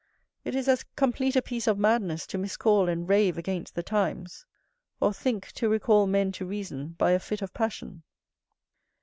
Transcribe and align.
It 0.43 0.55
is 0.55 0.67
as 0.67 0.83
complete 0.95 1.35
a 1.35 1.43
piece 1.43 1.67
of 1.67 1.77
madness 1.77 2.25
to 2.25 2.39
miscall 2.39 2.89
and 2.89 3.07
rave 3.07 3.37
against 3.37 3.75
the 3.75 3.83
times; 3.83 4.47
or 4.99 5.13
think 5.13 5.51
to 5.51 5.69
recall 5.69 6.07
men 6.07 6.31
to 6.31 6.45
reason 6.47 6.93
by 6.97 7.11
a 7.11 7.19
fit 7.19 7.43
of 7.43 7.53
passion. 7.53 8.01